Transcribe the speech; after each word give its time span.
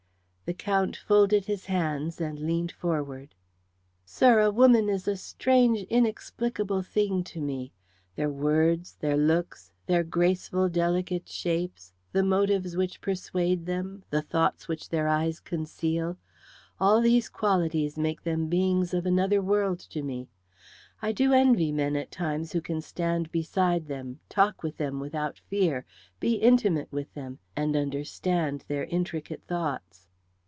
The 0.43 0.55
Count 0.57 0.97
folded 0.97 1.45
his 1.45 1.67
hands 1.67 2.19
and 2.19 2.37
leaned 2.37 2.73
forward. 2.73 3.35
"Sir, 4.03 4.41
a 4.41 4.51
woman 4.51 4.89
is 4.89 5.07
a 5.07 5.15
strange 5.15 5.83
inexplicable 5.83 6.81
thing 6.81 7.23
to 7.31 7.39
me. 7.39 7.71
Their 8.17 8.29
words, 8.29 8.95
their 8.97 9.15
looks, 9.15 9.71
their 9.85 10.03
graceful, 10.03 10.67
delicate 10.67 11.29
shapes, 11.29 11.93
the 12.11 12.21
motives 12.21 12.75
which 12.75 12.99
persuade 12.99 13.65
them, 13.65 14.03
the 14.09 14.21
thoughts 14.21 14.67
which 14.67 14.89
their 14.89 15.07
eyes 15.07 15.39
conceal, 15.39 16.17
all 16.81 16.99
these 16.99 17.29
qualities 17.29 17.97
make 17.97 18.21
them 18.23 18.49
beings 18.49 18.93
of 18.93 19.05
another 19.05 19.41
world 19.41 19.79
to 19.79 20.03
me. 20.03 20.27
I 21.01 21.13
do 21.13 21.31
envy 21.31 21.71
men 21.71 21.95
at 21.95 22.11
times 22.11 22.51
who 22.51 22.59
can 22.59 22.81
stand 22.81 23.31
beside 23.31 23.87
them, 23.87 24.19
talk 24.27 24.63
with 24.63 24.75
them 24.75 24.99
without 24.99 25.39
fear, 25.49 25.85
be 26.19 26.33
intimate 26.35 26.91
with 26.91 27.13
them, 27.13 27.39
and 27.55 27.77
understand 27.77 28.65
their 28.67 28.83
intricate 28.83 29.43
thoughts." 29.47 30.07